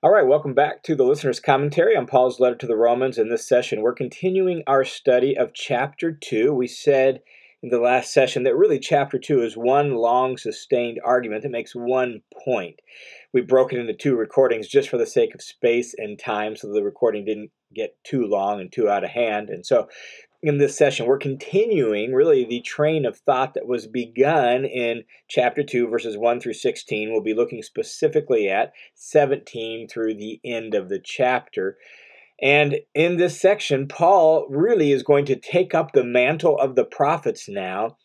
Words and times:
All 0.00 0.12
right, 0.12 0.24
welcome 0.24 0.54
back 0.54 0.84
to 0.84 0.94
the 0.94 1.02
listener's 1.02 1.40
commentary 1.40 1.96
on 1.96 2.06
Paul's 2.06 2.38
letter 2.38 2.54
to 2.54 2.68
the 2.68 2.76
Romans. 2.76 3.18
In 3.18 3.30
this 3.30 3.48
session, 3.48 3.82
we're 3.82 3.94
continuing 3.94 4.62
our 4.64 4.84
study 4.84 5.36
of 5.36 5.52
chapter 5.52 6.12
2. 6.12 6.54
We 6.54 6.68
said 6.68 7.20
in 7.64 7.70
the 7.70 7.80
last 7.80 8.12
session 8.12 8.44
that 8.44 8.54
really 8.54 8.78
chapter 8.78 9.18
2 9.18 9.42
is 9.42 9.56
one 9.56 9.96
long 9.96 10.36
sustained 10.36 11.00
argument 11.04 11.42
that 11.42 11.50
makes 11.50 11.74
one 11.74 12.22
point. 12.44 12.78
We 13.32 13.40
broke 13.40 13.72
it 13.72 13.80
into 13.80 13.92
two 13.92 14.14
recordings 14.14 14.68
just 14.68 14.88
for 14.88 14.98
the 14.98 15.04
sake 15.04 15.34
of 15.34 15.42
space 15.42 15.96
and 15.98 16.16
time 16.16 16.54
so 16.54 16.72
the 16.72 16.84
recording 16.84 17.24
didn't 17.24 17.50
get 17.74 17.96
too 18.04 18.24
long 18.24 18.60
and 18.60 18.70
too 18.70 18.88
out 18.88 19.02
of 19.02 19.10
hand. 19.10 19.50
And 19.50 19.66
so 19.66 19.88
in 20.42 20.58
this 20.58 20.76
session, 20.76 21.06
we're 21.06 21.18
continuing 21.18 22.12
really 22.12 22.44
the 22.44 22.60
train 22.60 23.04
of 23.04 23.18
thought 23.18 23.54
that 23.54 23.66
was 23.66 23.86
begun 23.86 24.64
in 24.64 25.02
chapter 25.26 25.64
2, 25.64 25.88
verses 25.88 26.16
1 26.16 26.40
through 26.40 26.52
16. 26.52 27.10
We'll 27.10 27.22
be 27.22 27.34
looking 27.34 27.62
specifically 27.62 28.48
at 28.48 28.72
17 28.94 29.88
through 29.88 30.14
the 30.14 30.40
end 30.44 30.74
of 30.74 30.88
the 30.88 31.00
chapter. 31.02 31.76
And 32.40 32.76
in 32.94 33.16
this 33.16 33.40
section, 33.40 33.88
Paul 33.88 34.46
really 34.48 34.92
is 34.92 35.02
going 35.02 35.24
to 35.24 35.34
take 35.34 35.74
up 35.74 35.90
the 35.90 36.04
mantle 36.04 36.56
of 36.56 36.76
the 36.76 36.84
prophets 36.84 37.48
now 37.48 37.96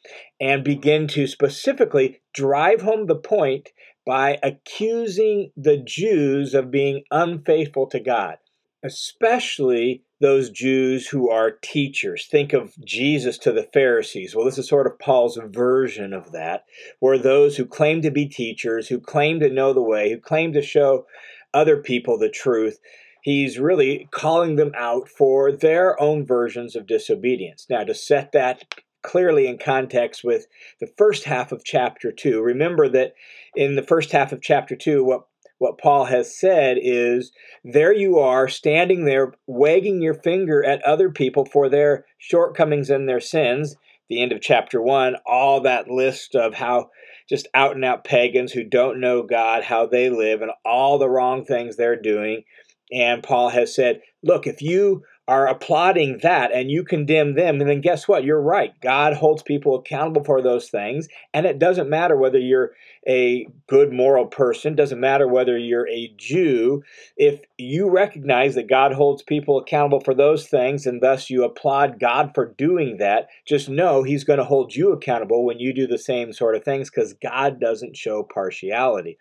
and 0.41 0.63
begin 0.63 1.07
to 1.09 1.27
specifically 1.27 2.21
drive 2.33 2.81
home 2.81 3.05
the 3.05 3.15
point 3.15 3.69
by 4.07 4.39
accusing 4.41 5.51
the 5.55 5.77
Jews 5.77 6.55
of 6.55 6.71
being 6.71 7.03
unfaithful 7.11 7.85
to 7.87 7.99
God, 7.99 8.37
especially 8.83 10.03
those 10.23 10.49
Jews 10.49 11.05
who 11.09 11.29
are 11.29 11.51
teachers. 11.51 12.27
Think 12.27 12.53
of 12.53 12.73
Jesus 12.85 13.37
to 13.39 13.51
the 13.51 13.67
Pharisees. 13.73 14.33
Well, 14.33 14.45
this 14.45 14.57
is 14.57 14.69
sort 14.69 14.87
of 14.87 14.97
Paul's 14.97 15.37
version 15.47 16.13
of 16.13 16.31
that, 16.31 16.63
where 17.01 17.17
those 17.17 17.57
who 17.57 17.65
claim 17.65 18.01
to 18.03 18.09
be 18.09 18.25
teachers, 18.25 18.87
who 18.87 19.01
claim 19.01 19.41
to 19.41 19.49
know 19.49 19.73
the 19.73 19.83
way, 19.83 20.09
who 20.09 20.17
claim 20.17 20.53
to 20.53 20.61
show 20.61 21.05
other 21.53 21.75
people 21.75 22.17
the 22.17 22.29
truth, 22.29 22.79
he's 23.21 23.59
really 23.59 24.07
calling 24.11 24.55
them 24.55 24.71
out 24.77 25.09
for 25.09 25.51
their 25.51 26.01
own 26.01 26.25
versions 26.25 26.77
of 26.77 26.87
disobedience. 26.87 27.65
Now, 27.69 27.83
to 27.83 27.93
set 27.93 28.31
that 28.31 28.63
clearly 29.01 29.45
in 29.45 29.57
context 29.57 30.23
with 30.23 30.45
the 30.79 30.87
first 30.97 31.25
half 31.25 31.51
of 31.51 31.65
chapter 31.65 32.13
2, 32.13 32.41
remember 32.41 32.87
that 32.87 33.13
in 33.57 33.75
the 33.75 33.83
first 33.83 34.13
half 34.13 34.31
of 34.31 34.41
chapter 34.41 34.77
2, 34.77 35.03
what 35.03 35.25
what 35.63 35.77
Paul 35.77 36.03
has 36.05 36.37
said 36.37 36.77
is 36.81 37.31
there 37.63 37.93
you 37.93 38.19
are 38.19 38.49
standing 38.49 39.05
there 39.05 39.33
wagging 39.47 40.01
your 40.01 40.13
finger 40.13 40.61
at 40.61 40.83
other 40.83 41.09
people 41.09 41.45
for 41.45 41.69
their 41.69 42.05
shortcomings 42.17 42.89
and 42.89 43.07
their 43.07 43.21
sins. 43.21 43.77
The 44.09 44.21
end 44.21 44.33
of 44.33 44.41
chapter 44.41 44.81
1, 44.81 45.15
all 45.25 45.61
that 45.61 45.89
list 45.89 46.35
of 46.35 46.55
how 46.55 46.89
just 47.29 47.47
out 47.53 47.75
and 47.75 47.85
out 47.85 48.03
pagans 48.03 48.51
who 48.51 48.65
don't 48.65 48.99
know 48.99 49.23
God, 49.23 49.63
how 49.63 49.85
they 49.85 50.09
live, 50.09 50.41
and 50.41 50.51
all 50.65 50.97
the 50.97 51.09
wrong 51.09 51.45
things 51.45 51.77
they're 51.77 51.95
doing. 51.95 52.43
And 52.91 53.23
Paul 53.23 53.47
has 53.47 53.73
said, 53.73 54.01
look, 54.21 54.45
if 54.45 54.61
you 54.61 55.03
are 55.25 55.47
applauding 55.47 56.19
that 56.21 56.51
and 56.51 56.69
you 56.69 56.83
condemn 56.83 57.35
them, 57.35 57.61
and 57.61 57.69
then 57.69 57.79
guess 57.79 58.07
what? 58.09 58.25
You're 58.25 58.41
right. 58.41 58.73
God 58.81 59.13
holds 59.13 59.41
people 59.41 59.75
accountable 59.75 60.23
for 60.23 60.41
those 60.41 60.69
things. 60.69 61.07
And 61.33 61.45
it 61.45 61.59
doesn't 61.59 61.89
matter 61.89 62.17
whether 62.17 62.39
you're 62.39 62.73
a 63.07 63.47
good 63.67 63.93
moral 63.93 64.25
person, 64.25 64.75
doesn't 64.75 64.99
matter 64.99 65.27
whether 65.27 65.57
you're 65.57 65.87
a 65.87 66.13
Jew. 66.17 66.83
If 67.15 67.39
you 67.57 67.89
recognize 67.89 68.55
that 68.55 68.67
God 68.67 68.93
holds 68.93 69.23
people 69.23 69.57
accountable 69.57 70.01
for 70.01 70.13
those 70.13 70.47
things 70.47 70.85
and 70.85 71.01
thus 71.01 71.29
you 71.29 71.45
applaud 71.45 72.01
God 72.01 72.31
for 72.35 72.53
doing 72.57 72.97
that, 72.97 73.29
just 73.45 73.69
know 73.69 74.03
He's 74.03 74.25
going 74.25 74.39
to 74.39 74.45
hold 74.45 74.75
you 74.75 74.91
accountable 74.91 75.45
when 75.45 75.59
you 75.59 75.73
do 75.73 75.87
the 75.87 75.97
same 75.97 76.33
sort 76.33 76.55
of 76.55 76.65
things 76.65 76.89
because 76.89 77.13
God 77.13 77.61
doesn't 77.61 77.95
show 77.95 78.23
partiality. 78.23 79.17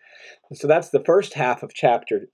so 0.53 0.67
that's 0.67 0.89
the 0.89 1.03
first 1.03 1.33
half 1.33 1.63
of 1.63 1.73
chapter 1.73 2.27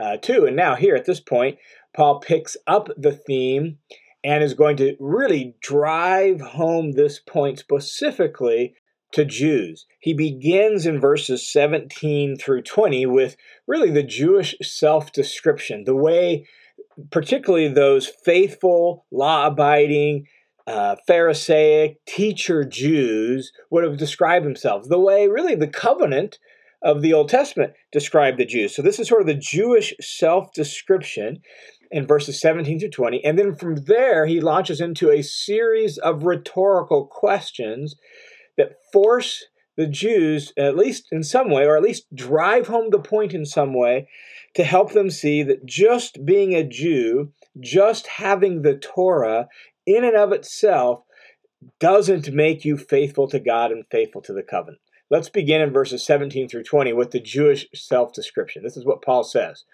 uh, 0.00 0.16
2. 0.16 0.46
And 0.46 0.56
now, 0.56 0.74
here 0.74 0.94
at 0.94 1.04
this 1.04 1.20
point, 1.20 1.58
Paul 1.94 2.20
picks 2.20 2.56
up 2.66 2.88
the 2.96 3.12
theme 3.12 3.78
and 4.22 4.44
is 4.44 4.54
going 4.54 4.76
to 4.76 4.96
really 5.00 5.54
drive 5.60 6.40
home 6.40 6.92
this 6.92 7.20
point 7.20 7.58
specifically 7.58 8.74
to 9.12 9.24
Jews. 9.24 9.86
He 9.98 10.14
begins 10.14 10.86
in 10.86 11.00
verses 11.00 11.50
17 11.50 12.36
through 12.36 12.62
20 12.62 13.06
with 13.06 13.36
really 13.66 13.90
the 13.90 14.02
Jewish 14.02 14.54
self 14.62 15.12
description, 15.12 15.84
the 15.84 15.96
way, 15.96 16.46
particularly 17.10 17.68
those 17.68 18.06
faithful, 18.06 19.06
law 19.10 19.46
abiding, 19.46 20.26
uh, 20.66 20.94
Pharisaic 21.06 21.96
teacher 22.06 22.64
Jews 22.64 23.52
would 23.70 23.82
have 23.82 23.96
described 23.96 24.46
themselves, 24.46 24.88
the 24.88 25.00
way 25.00 25.26
really 25.26 25.56
the 25.56 25.66
covenant 25.66 26.38
of 26.82 27.02
the 27.02 27.12
Old 27.12 27.28
Testament 27.28 27.72
described 27.92 28.38
the 28.38 28.46
Jews. 28.46 28.74
So 28.74 28.82
this 28.82 28.98
is 28.98 29.08
sort 29.08 29.20
of 29.20 29.26
the 29.26 29.34
Jewish 29.34 29.92
self 30.00 30.52
description 30.52 31.42
in 31.90 32.06
verses 32.06 32.40
17 32.40 32.78
to 32.80 32.88
20. 32.88 33.24
And 33.24 33.38
then 33.38 33.54
from 33.54 33.76
there, 33.76 34.26
he 34.26 34.40
launches 34.40 34.80
into 34.80 35.10
a 35.10 35.22
series 35.22 35.98
of 35.98 36.24
rhetorical 36.24 37.06
questions 37.06 37.96
that 38.56 38.76
force 38.92 39.46
the 39.76 39.86
Jews, 39.86 40.52
at 40.56 40.76
least 40.76 41.06
in 41.10 41.22
some 41.22 41.50
way, 41.50 41.64
or 41.64 41.76
at 41.76 41.82
least 41.82 42.14
drive 42.14 42.66
home 42.66 42.90
the 42.90 42.98
point 42.98 43.32
in 43.32 43.46
some 43.46 43.72
way, 43.72 44.08
to 44.54 44.64
help 44.64 44.92
them 44.92 45.10
see 45.10 45.42
that 45.42 45.64
just 45.64 46.24
being 46.24 46.54
a 46.54 46.64
Jew, 46.64 47.32
just 47.58 48.06
having 48.06 48.62
the 48.62 48.76
Torah 48.76 49.48
in 49.86 50.04
and 50.04 50.16
of 50.16 50.32
itself, 50.32 51.02
doesn't 51.78 52.32
make 52.32 52.64
you 52.64 52.76
faithful 52.76 53.28
to 53.28 53.38
God 53.38 53.70
and 53.70 53.84
faithful 53.90 54.22
to 54.22 54.32
the 54.32 54.42
covenant. 54.42 54.80
Let's 55.10 55.28
begin 55.28 55.60
in 55.60 55.72
verses 55.72 56.04
17 56.04 56.48
through 56.48 56.62
20 56.64 56.92
with 56.92 57.10
the 57.10 57.20
Jewish 57.20 57.66
self 57.74 58.12
description. 58.12 58.62
This 58.62 58.76
is 58.76 58.84
what 58.84 59.02
Paul 59.02 59.24
says. 59.24 59.64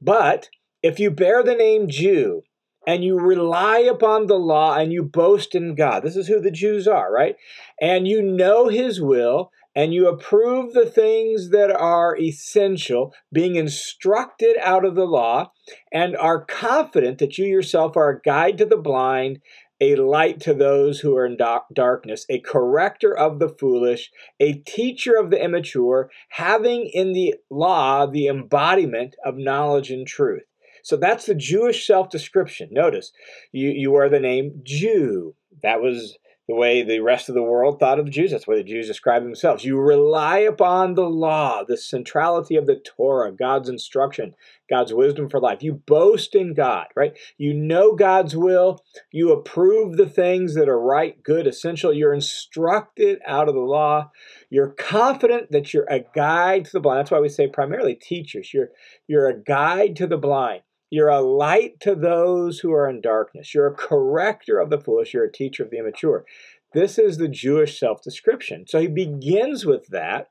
But 0.00 0.48
if 0.86 1.00
you 1.00 1.10
bear 1.10 1.42
the 1.42 1.54
name 1.54 1.88
Jew 1.88 2.42
and 2.86 3.02
you 3.02 3.18
rely 3.18 3.78
upon 3.78 4.26
the 4.26 4.38
law 4.38 4.76
and 4.76 4.92
you 4.92 5.02
boast 5.02 5.54
in 5.54 5.74
God, 5.74 6.04
this 6.04 6.14
is 6.14 6.28
who 6.28 6.40
the 6.40 6.52
Jews 6.52 6.86
are, 6.86 7.12
right? 7.12 7.34
And 7.80 8.06
you 8.06 8.22
know 8.22 8.68
his 8.68 9.00
will 9.00 9.50
and 9.74 9.92
you 9.92 10.08
approve 10.08 10.72
the 10.72 10.86
things 10.86 11.50
that 11.50 11.70
are 11.70 12.16
essential, 12.16 13.12
being 13.32 13.56
instructed 13.56 14.56
out 14.62 14.84
of 14.86 14.94
the 14.94 15.04
law, 15.04 15.52
and 15.92 16.16
are 16.16 16.44
confident 16.44 17.18
that 17.18 17.36
you 17.36 17.44
yourself 17.44 17.94
are 17.96 18.08
a 18.08 18.20
guide 18.22 18.56
to 18.56 18.64
the 18.64 18.78
blind, 18.78 19.40
a 19.80 19.96
light 19.96 20.40
to 20.40 20.54
those 20.54 21.00
who 21.00 21.14
are 21.14 21.26
in 21.26 21.36
darkness, 21.74 22.24
a 22.30 22.40
corrector 22.40 23.14
of 23.14 23.38
the 23.38 23.50
foolish, 23.50 24.10
a 24.40 24.54
teacher 24.54 25.16
of 25.16 25.30
the 25.30 25.42
immature, 25.42 26.10
having 26.30 26.88
in 26.94 27.12
the 27.12 27.34
law 27.50 28.06
the 28.06 28.28
embodiment 28.28 29.14
of 29.24 29.36
knowledge 29.36 29.90
and 29.90 30.06
truth. 30.06 30.44
So 30.86 30.96
that's 30.96 31.26
the 31.26 31.34
Jewish 31.34 31.84
self 31.84 32.10
description. 32.10 32.68
Notice, 32.70 33.10
you, 33.50 33.70
you 33.70 33.96
are 33.96 34.08
the 34.08 34.20
name 34.20 34.60
Jew. 34.62 35.34
That 35.64 35.80
was 35.80 36.16
the 36.48 36.54
way 36.54 36.84
the 36.84 37.00
rest 37.00 37.28
of 37.28 37.34
the 37.34 37.42
world 37.42 37.80
thought 37.80 37.98
of 37.98 38.04
the 38.04 38.10
Jews. 38.12 38.30
That's 38.30 38.44
the 38.44 38.52
way 38.52 38.58
the 38.58 38.68
Jews 38.68 38.86
describe 38.86 39.24
themselves. 39.24 39.64
You 39.64 39.80
rely 39.80 40.38
upon 40.38 40.94
the 40.94 41.10
law, 41.10 41.64
the 41.66 41.76
centrality 41.76 42.54
of 42.54 42.66
the 42.66 42.76
Torah, 42.76 43.32
God's 43.32 43.68
instruction, 43.68 44.36
God's 44.70 44.94
wisdom 44.94 45.28
for 45.28 45.40
life. 45.40 45.60
You 45.60 45.82
boast 45.88 46.36
in 46.36 46.54
God, 46.54 46.86
right? 46.94 47.18
You 47.36 47.52
know 47.52 47.96
God's 47.96 48.36
will. 48.36 48.84
You 49.10 49.32
approve 49.32 49.96
the 49.96 50.08
things 50.08 50.54
that 50.54 50.68
are 50.68 50.80
right, 50.80 51.20
good, 51.20 51.48
essential. 51.48 51.92
You're 51.92 52.14
instructed 52.14 53.18
out 53.26 53.48
of 53.48 53.56
the 53.56 53.60
law. 53.60 54.12
You're 54.50 54.70
confident 54.70 55.50
that 55.50 55.74
you're 55.74 55.90
a 55.90 56.04
guide 56.14 56.66
to 56.66 56.72
the 56.74 56.80
blind. 56.80 57.00
That's 57.00 57.10
why 57.10 57.18
we 57.18 57.28
say 57.28 57.48
primarily 57.48 57.96
teachers. 57.96 58.54
You're, 58.54 58.68
you're 59.08 59.28
a 59.28 59.42
guide 59.42 59.96
to 59.96 60.06
the 60.06 60.16
blind. 60.16 60.60
You're 60.96 61.08
a 61.08 61.20
light 61.20 61.78
to 61.80 61.94
those 61.94 62.60
who 62.60 62.72
are 62.72 62.88
in 62.88 63.02
darkness. 63.02 63.52
You're 63.52 63.66
a 63.66 63.74
corrector 63.74 64.58
of 64.58 64.70
the 64.70 64.80
foolish. 64.80 65.12
You're 65.12 65.26
a 65.26 65.30
teacher 65.30 65.62
of 65.62 65.68
the 65.68 65.76
immature. 65.76 66.24
This 66.72 66.98
is 66.98 67.18
the 67.18 67.28
Jewish 67.28 67.78
self 67.78 68.00
description. 68.00 68.64
So 68.66 68.80
he 68.80 68.86
begins 68.86 69.66
with 69.66 69.88
that. 69.88 70.30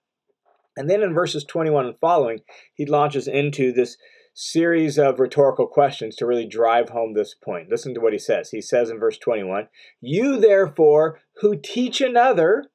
And 0.75 0.89
then 0.89 1.03
in 1.03 1.13
verses 1.13 1.43
21 1.43 1.85
and 1.85 1.99
following, 1.99 2.39
he 2.73 2.87
launches 2.87 3.27
into 3.27 3.73
this 3.73 3.95
series 4.33 4.97
of 4.97 5.19
rhetorical 5.19 5.67
questions 5.67 6.15
to 6.15 6.25
really 6.25 6.47
drive 6.47 6.89
home 6.89 7.13
this 7.13 7.35
point. 7.35 7.69
Listen 7.69 7.93
to 7.93 8.01
what 8.01 8.13
he 8.13 8.17
says. 8.17 8.49
He 8.49 8.59
says 8.59 8.89
in 8.89 8.97
verse 8.97 9.19
21 9.19 9.67
You 10.01 10.39
therefore 10.39 11.19
who 11.41 11.57
teach 11.57 12.01
another, 12.01 12.65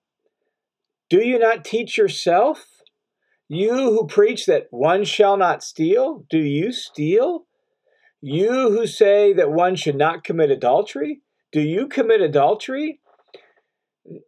do 1.09 1.19
you 1.27 1.41
not 1.41 1.65
teach 1.65 1.99
yourself? 1.99 2.69
You 3.49 3.73
who 3.73 4.07
preach 4.07 4.47
that 4.47 4.69
one 4.71 5.03
shall 5.03 5.37
not 5.37 5.65
steal, 5.65 6.25
do 6.31 6.39
you 6.39 6.71
steal? 6.71 7.47
You 8.21 8.71
who 8.71 8.87
say 8.87 9.33
that 9.33 9.51
one 9.51 9.77
should 9.77 9.97
not 9.97 10.25
commit 10.25 10.51
adultery, 10.51 11.23
do 11.53 11.61
you 11.61 11.87
commit 11.89 12.21
adultery? 12.21 13.01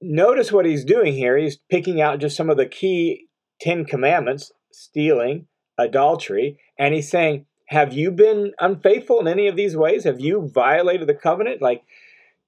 Notice 0.01 0.51
what 0.51 0.67
he's 0.67 0.85
doing 0.85 1.15
here. 1.15 1.37
He's 1.37 1.59
picking 1.71 2.01
out 2.01 2.21
just 2.21 2.37
some 2.37 2.51
of 2.51 2.57
the 2.57 2.67
key 2.67 3.27
Ten 3.61 3.85
Commandments 3.85 4.51
stealing, 4.73 5.47
adultery, 5.79 6.59
and 6.79 6.95
he's 6.95 7.11
saying, 7.11 7.47
Have 7.69 7.93
you 7.93 8.11
been 8.11 8.53
unfaithful 8.61 9.21
in 9.21 9.29
any 9.29 9.47
of 9.47 9.57
these 9.57 9.77
ways? 9.77 10.05
Have 10.05 10.21
you 10.21 10.51
violated 10.53 11.09
the 11.09 11.15
covenant? 11.15 11.61
Like, 11.61 11.83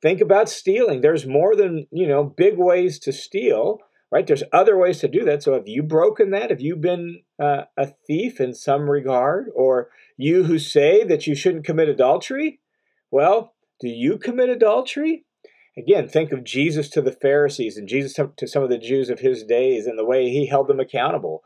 think 0.01 0.21
about 0.21 0.49
stealing. 0.49 1.01
There's 1.01 1.27
more 1.27 1.55
than, 1.55 1.87
you 1.91 2.07
know, 2.07 2.25
big 2.25 2.57
ways 2.57 2.99
to 3.01 3.13
steal, 3.13 3.79
right? 4.11 4.27
There's 4.27 4.43
other 4.53 4.79
ways 4.79 5.01
to 5.01 5.09
do 5.09 5.25
that. 5.25 5.43
So 5.43 5.53
have 5.55 5.69
you 5.69 5.83
broken 5.83 6.31
that? 6.31 6.51
Have 6.51 6.61
you 6.61 6.77
been 6.77 7.23
uh, 7.39 7.65
a 7.77 7.87
thief 8.07 8.41
in 8.41 8.55
some 8.55 8.91
regard? 8.91 9.51
Or 9.55 9.91
you 10.17 10.45
who 10.45 10.59
say 10.59 11.05
that 11.05 11.27
you 11.27 11.35
shouldn't 11.35 11.65
commit 11.65 11.89
adultery? 11.89 12.61
Well, 13.11 13.55
do 13.81 13.89
you 13.89 14.19
commit 14.19 14.49
adultery? 14.49 15.25
Again, 15.77 16.09
think 16.09 16.31
of 16.31 16.45
Jesus 16.45 16.89
to 16.91 17.03
the 17.03 17.13
Pharisees 17.13 17.77
and 17.77 17.89
Jesus 17.89 18.15
to 18.37 18.47
some 18.47 18.63
of 18.63 18.71
the 18.71 18.79
Jews 18.79 19.11
of 19.11 19.21
his 19.21 19.43
days 19.43 19.87
and 19.87 19.99
the 19.99 20.05
way 20.05 20.31
he 20.31 20.47
held 20.47 20.69
them 20.69 20.79
accountable. 20.79 21.43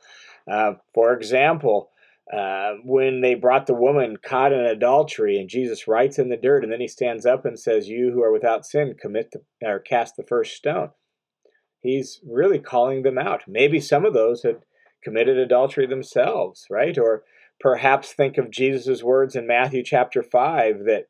Uh, 0.50 0.74
for 0.92 1.14
example, 1.14 1.90
uh, 2.32 2.74
when 2.84 3.22
they 3.22 3.34
brought 3.34 3.66
the 3.66 3.74
woman 3.74 4.18
caught 4.22 4.52
in 4.52 4.60
adultery 4.60 5.38
and 5.38 5.48
Jesus 5.48 5.88
writes 5.88 6.18
in 6.18 6.28
the 6.28 6.36
dirt 6.36 6.62
and 6.62 6.70
then 6.70 6.80
he 6.80 6.88
stands 6.88 7.24
up 7.24 7.46
and 7.46 7.58
says, 7.58 7.88
You 7.88 8.12
who 8.12 8.22
are 8.22 8.32
without 8.32 8.66
sin, 8.66 8.94
commit 9.00 9.30
the, 9.30 9.66
or 9.66 9.78
cast 9.78 10.16
the 10.16 10.22
first 10.22 10.54
stone. 10.54 10.90
He's 11.80 12.20
really 12.26 12.58
calling 12.58 13.02
them 13.02 13.18
out. 13.18 13.44
Maybe 13.46 13.80
some 13.80 14.04
of 14.04 14.12
those 14.12 14.42
had 14.42 14.58
committed 15.02 15.38
adultery 15.38 15.86
themselves, 15.86 16.66
right? 16.70 16.96
Or 16.98 17.22
perhaps 17.60 18.12
think 18.12 18.38
of 18.38 18.50
Jesus' 18.50 19.02
words 19.02 19.34
in 19.34 19.46
Matthew 19.46 19.82
chapter 19.82 20.22
5 20.22 20.84
that 20.84 21.06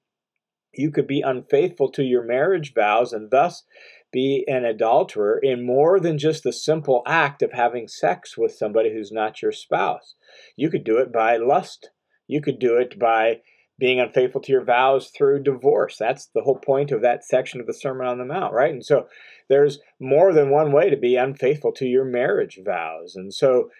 you 0.74 0.90
could 0.90 1.06
be 1.06 1.22
unfaithful 1.22 1.90
to 1.92 2.02
your 2.02 2.22
marriage 2.22 2.74
vows 2.74 3.12
and 3.12 3.30
thus 3.30 3.64
be 4.12 4.44
an 4.48 4.64
adulterer 4.64 5.38
in 5.42 5.66
more 5.66 6.00
than 6.00 6.18
just 6.18 6.42
the 6.42 6.52
simple 6.52 7.02
act 7.06 7.42
of 7.42 7.52
having 7.52 7.88
sex 7.88 8.38
with 8.38 8.52
somebody 8.52 8.92
who's 8.92 9.12
not 9.12 9.42
your 9.42 9.52
spouse. 9.52 10.14
You 10.56 10.70
could 10.70 10.84
do 10.84 10.98
it 10.98 11.12
by 11.12 11.36
lust. 11.36 11.90
You 12.26 12.40
could 12.40 12.58
do 12.58 12.76
it 12.76 12.98
by 12.98 13.40
being 13.78 14.00
unfaithful 14.00 14.40
to 14.42 14.52
your 14.52 14.64
vows 14.64 15.10
through 15.16 15.42
divorce. 15.42 15.96
That's 15.98 16.26
the 16.34 16.42
whole 16.42 16.58
point 16.58 16.90
of 16.90 17.02
that 17.02 17.24
section 17.24 17.60
of 17.60 17.66
the 17.66 17.74
Sermon 17.74 18.06
on 18.06 18.18
the 18.18 18.24
Mount, 18.24 18.52
right? 18.52 18.72
And 18.72 18.84
so 18.84 19.08
there's 19.48 19.78
more 20.00 20.32
than 20.32 20.50
one 20.50 20.72
way 20.72 20.90
to 20.90 20.96
be 20.96 21.16
unfaithful 21.16 21.72
to 21.72 21.86
your 21.86 22.04
marriage 22.04 22.58
vows. 22.64 23.14
And 23.16 23.32
so 23.32 23.70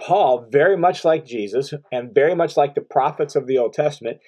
Paul, 0.00 0.46
very 0.50 0.76
much 0.76 1.04
like 1.04 1.26
Jesus 1.26 1.74
and 1.92 2.14
very 2.14 2.34
much 2.34 2.56
like 2.56 2.74
the 2.74 2.80
prophets 2.80 3.36
of 3.36 3.46
the 3.46 3.58
Old 3.58 3.74
Testament, 3.74 4.18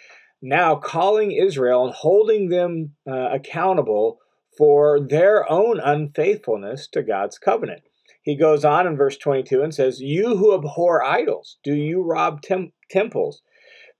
now 0.42 0.74
calling 0.76 1.32
Israel 1.32 1.84
and 1.84 1.94
holding 1.94 2.48
them 2.48 2.94
uh, 3.08 3.30
accountable 3.32 4.19
for 4.58 5.00
their 5.00 5.50
own 5.50 5.80
unfaithfulness 5.80 6.88
to 6.88 7.02
God's 7.02 7.38
covenant. 7.38 7.82
He 8.22 8.36
goes 8.36 8.64
on 8.64 8.86
in 8.86 8.96
verse 8.96 9.16
22 9.16 9.62
and 9.62 9.74
says, 9.74 10.00
You 10.00 10.36
who 10.36 10.54
abhor 10.54 11.02
idols, 11.02 11.58
do 11.64 11.74
you 11.74 12.02
rob 12.02 12.42
tem- 12.42 12.72
temples? 12.90 13.42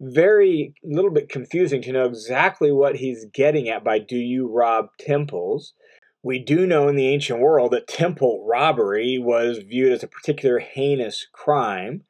Very, 0.01 0.75
little 0.83 1.11
bit 1.11 1.29
confusing 1.29 1.81
to 1.83 1.93
know 1.93 2.05
exactly 2.05 2.73
what 2.73 2.97
he's 2.97 3.25
getting 3.33 3.69
at 3.69 3.85
by 3.85 3.99
do 3.99 4.17
you 4.17 4.49
rob 4.49 4.89
temples. 4.99 5.75
We 6.23 6.39
do 6.39 6.67
know 6.67 6.89
in 6.89 6.95
the 6.95 7.09
ancient 7.09 7.41
world 7.41 7.73
that 7.73 7.89
temple 7.89 8.45
robbery 8.47 9.19
was 9.19 9.59
viewed 9.59 9.93
as 9.93 10.03
a 10.03 10.09
particular 10.09 10.61
heinous 10.61 11.27
crime, 11.33 12.05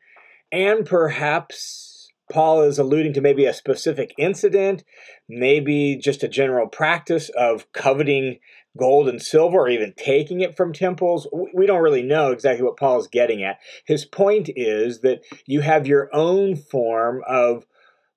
and 0.50 0.84
perhaps 0.84 2.12
Paul 2.30 2.62
is 2.62 2.78
alluding 2.78 3.14
to 3.14 3.20
maybe 3.22 3.46
a 3.46 3.54
specific 3.54 4.14
incident, 4.18 4.84
maybe 5.28 5.96
just 5.96 6.22
a 6.22 6.28
general 6.28 6.66
practice 6.66 7.30
of 7.30 7.70
coveting 7.72 8.38
gold 8.78 9.08
and 9.08 9.20
silver 9.20 9.60
or 9.60 9.68
even 9.68 9.94
taking 9.96 10.40
it 10.40 10.56
from 10.56 10.72
temples. 10.72 11.26
We 11.54 11.66
don't 11.66 11.82
really 11.82 12.02
know 12.02 12.32
exactly 12.32 12.64
what 12.64 12.78
Paul 12.78 12.98
is 12.98 13.06
getting 13.06 13.42
at. 13.42 13.58
His 13.86 14.04
point 14.04 14.48
is 14.56 15.00
that 15.00 15.22
you 15.46 15.60
have 15.60 15.86
your 15.86 16.08
own 16.14 16.56
form 16.56 17.22
of 17.26 17.66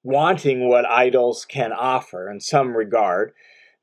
wanting 0.03 0.69
what 0.69 0.85
idols 0.85 1.45
can 1.45 1.73
offer 1.73 2.29
in 2.29 2.39
some 2.39 2.75
regard 2.75 3.33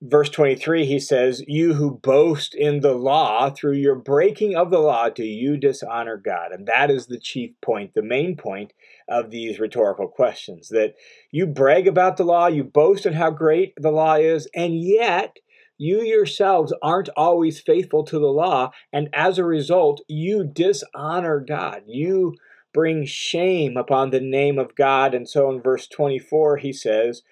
verse 0.02 0.28
23, 0.28 0.84
he 0.84 0.98
says, 0.98 1.44
You 1.46 1.74
who 1.74 1.98
boast 1.98 2.54
in 2.54 2.80
the 2.80 2.94
law, 2.94 3.50
through 3.50 3.74
your 3.74 3.94
breaking 3.94 4.56
of 4.56 4.70
the 4.70 4.80
law, 4.80 5.08
do 5.08 5.24
you 5.24 5.56
dishonor 5.56 6.16
God? 6.16 6.52
And 6.52 6.66
that 6.66 6.90
is 6.90 7.06
the 7.06 7.20
chief 7.20 7.52
point, 7.60 7.94
the 7.94 8.02
main 8.02 8.36
point 8.36 8.72
of 9.08 9.30
these 9.30 9.60
rhetorical 9.60 10.08
questions 10.08 10.68
that 10.70 10.94
you 11.30 11.46
brag 11.46 11.86
about 11.86 12.16
the 12.16 12.24
law, 12.24 12.48
you 12.48 12.64
boast 12.64 13.06
in 13.06 13.12
how 13.12 13.30
great 13.30 13.74
the 13.76 13.92
law 13.92 14.14
is, 14.14 14.48
and 14.54 14.80
yet 14.80 15.38
you 15.78 16.02
yourselves 16.02 16.74
aren't 16.82 17.08
always 17.16 17.60
faithful 17.60 18.04
to 18.04 18.18
the 18.18 18.26
law. 18.26 18.70
And 18.92 19.08
as 19.12 19.38
a 19.38 19.44
result, 19.44 20.00
you 20.08 20.44
dishonor 20.44 21.40
God. 21.40 21.82
You 21.86 22.34
bring 22.72 23.04
shame 23.04 23.76
upon 23.76 24.10
the 24.10 24.20
name 24.20 24.58
of 24.58 24.74
God. 24.74 25.14
And 25.14 25.28
so 25.28 25.50
in 25.50 25.60
verse 25.60 25.86
24, 25.88 26.58
he 26.58 26.72
says, 26.72 27.22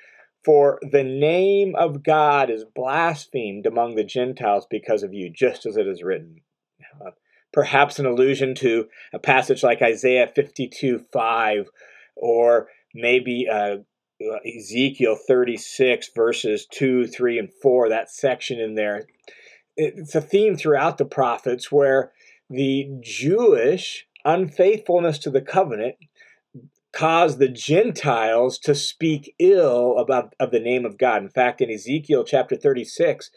for 0.44 0.78
the 0.82 1.04
name 1.04 1.74
of 1.76 2.02
God 2.02 2.50
is 2.50 2.64
blasphemed 2.64 3.66
among 3.66 3.94
the 3.94 4.04
Gentiles 4.04 4.66
because 4.70 5.02
of 5.02 5.12
you, 5.12 5.30
just 5.30 5.66
as 5.66 5.76
it 5.76 5.86
is 5.86 6.02
written. 6.02 6.40
Uh, 7.04 7.10
perhaps 7.52 7.98
an 7.98 8.06
allusion 8.06 8.54
to 8.56 8.88
a 9.12 9.18
passage 9.18 9.62
like 9.62 9.82
Isaiah 9.82 10.30
52 10.34 10.98
5, 11.12 11.68
or 12.16 12.68
maybe 12.94 13.46
uh, 13.50 13.76
uh 14.22 14.38
Ezekiel 14.58 15.18
36, 15.28 16.10
verses 16.14 16.66
2, 16.70 17.06
3, 17.06 17.38
and 17.38 17.52
4, 17.62 17.88
that 17.90 18.10
section 18.10 18.58
in 18.60 18.74
there. 18.74 19.06
It's 19.76 20.14
a 20.14 20.20
theme 20.20 20.56
throughout 20.56 20.98
the 20.98 21.04
prophets 21.04 21.70
where 21.70 22.12
the 22.48 22.88
Jewish 23.00 24.06
unfaithfulness 24.24 25.18
to 25.18 25.30
the 25.30 25.40
covenant 25.40 25.96
cause 26.92 27.38
the 27.38 27.48
Gentiles 27.48 28.58
to 28.60 28.74
speak 28.74 29.34
ill 29.38 29.96
about 29.98 30.34
of 30.40 30.50
the 30.50 30.60
name 30.60 30.84
of 30.84 30.98
God. 30.98 31.22
In 31.22 31.30
fact, 31.30 31.60
in 31.60 31.70
Ezekiel 31.70 32.24
chapter 32.24 32.56
36, 32.56 33.30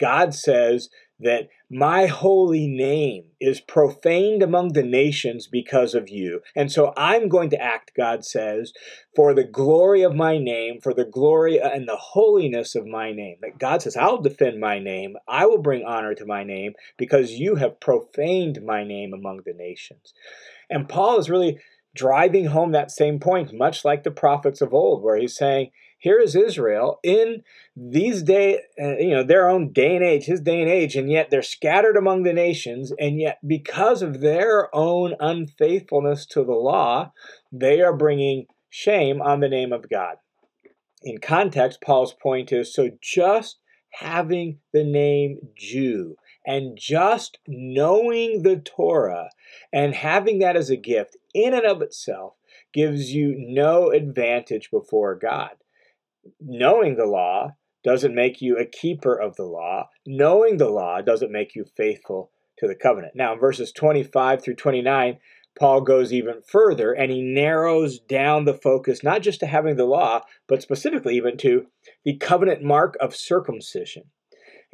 God 0.00 0.34
says 0.34 0.88
that 1.20 1.48
my 1.70 2.06
holy 2.06 2.66
name 2.66 3.24
is 3.40 3.60
profaned 3.60 4.42
among 4.42 4.72
the 4.72 4.82
nations 4.82 5.46
because 5.46 5.94
of 5.94 6.08
you. 6.08 6.40
And 6.56 6.70
so 6.70 6.92
I'm 6.96 7.28
going 7.28 7.50
to 7.50 7.60
act, 7.60 7.92
God 7.96 8.24
says, 8.24 8.72
for 9.14 9.32
the 9.32 9.44
glory 9.44 10.02
of 10.02 10.14
my 10.14 10.38
name, 10.38 10.80
for 10.80 10.92
the 10.92 11.04
glory 11.04 11.60
uh, 11.60 11.70
and 11.70 11.88
the 11.88 11.96
holiness 11.96 12.74
of 12.74 12.86
my 12.86 13.12
name. 13.12 13.36
That 13.42 13.58
God 13.58 13.82
says, 13.82 13.96
I'll 13.96 14.20
defend 14.20 14.60
my 14.60 14.78
name. 14.80 15.16
I 15.28 15.46
will 15.46 15.62
bring 15.62 15.84
honor 15.84 16.14
to 16.14 16.26
my 16.26 16.42
name 16.42 16.72
because 16.96 17.32
you 17.32 17.54
have 17.56 17.80
profaned 17.80 18.60
my 18.64 18.84
name 18.84 19.12
among 19.14 19.42
the 19.44 19.54
nations. 19.54 20.12
And 20.68 20.88
Paul 20.88 21.18
is 21.18 21.30
really 21.30 21.58
driving 21.94 22.46
home 22.46 22.72
that 22.72 22.90
same 22.90 23.20
point, 23.20 23.52
much 23.52 23.84
like 23.84 24.02
the 24.02 24.10
prophets 24.10 24.60
of 24.60 24.74
old, 24.74 25.02
where 25.02 25.16
he's 25.16 25.36
saying, 25.36 25.70
here 25.98 26.20
is 26.20 26.36
Israel 26.36 27.00
in 27.02 27.42
these 27.74 28.22
day, 28.22 28.58
uh, 28.78 28.96
you 28.98 29.10
know, 29.10 29.22
their 29.22 29.48
own 29.48 29.72
day 29.72 29.96
and 29.96 30.04
age, 30.04 30.24
his 30.24 30.40
day 30.40 30.60
and 30.60 30.70
age, 30.70 30.96
and 30.96 31.10
yet 31.10 31.30
they're 31.30 31.42
scattered 31.42 31.96
among 31.96 32.24
the 32.24 32.32
nations, 32.32 32.92
and 32.98 33.18
yet 33.18 33.38
because 33.46 34.02
of 34.02 34.20
their 34.20 34.74
own 34.74 35.14
unfaithfulness 35.18 36.26
to 36.26 36.44
the 36.44 36.52
law, 36.52 37.10
they 37.50 37.80
are 37.80 37.96
bringing 37.96 38.46
shame 38.68 39.22
on 39.22 39.40
the 39.40 39.48
name 39.48 39.72
of 39.72 39.88
God. 39.88 40.16
In 41.02 41.18
context, 41.18 41.80
Paul's 41.80 42.12
point 42.12 42.52
is 42.52 42.74
so 42.74 42.90
just 43.00 43.60
having 43.92 44.58
the 44.72 44.84
name 44.84 45.38
Jew 45.56 46.16
and 46.46 46.76
just 46.78 47.38
knowing 47.46 48.42
the 48.42 48.56
Torah 48.56 49.30
and 49.72 49.94
having 49.94 50.38
that 50.40 50.56
as 50.56 50.70
a 50.70 50.76
gift 50.76 51.16
in 51.32 51.54
and 51.54 51.64
of 51.64 51.82
itself 51.82 52.34
gives 52.72 53.12
you 53.12 53.34
no 53.36 53.90
advantage 53.90 54.70
before 54.70 55.14
God. 55.14 55.50
Knowing 56.40 56.96
the 56.96 57.06
law 57.06 57.52
doesn't 57.84 58.14
make 58.14 58.40
you 58.40 58.56
a 58.56 58.64
keeper 58.64 59.14
of 59.14 59.36
the 59.36 59.44
law. 59.44 59.88
Knowing 60.06 60.56
the 60.56 60.70
law 60.70 61.00
doesn't 61.02 61.32
make 61.32 61.54
you 61.54 61.64
faithful 61.76 62.30
to 62.58 62.66
the 62.66 62.74
covenant. 62.74 63.14
Now, 63.14 63.34
in 63.34 63.40
verses 63.40 63.72
25 63.72 64.42
through 64.42 64.56
29, 64.56 65.18
Paul 65.58 65.82
goes 65.82 66.12
even 66.12 66.42
further 66.42 66.92
and 66.92 67.12
he 67.12 67.22
narrows 67.22 68.00
down 68.00 68.44
the 68.44 68.54
focus 68.54 69.04
not 69.04 69.22
just 69.22 69.40
to 69.40 69.46
having 69.46 69.76
the 69.76 69.84
law, 69.84 70.22
but 70.48 70.62
specifically 70.62 71.16
even 71.16 71.36
to 71.38 71.66
the 72.04 72.16
covenant 72.16 72.62
mark 72.62 72.96
of 73.00 73.14
circumcision. 73.14 74.04